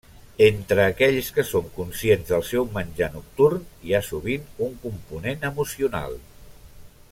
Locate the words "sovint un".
4.09-4.75